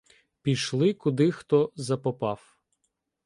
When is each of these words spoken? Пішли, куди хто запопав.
Пішли, 0.41 0.93
куди 0.93 1.31
хто 1.31 1.71
запопав. 1.75 2.57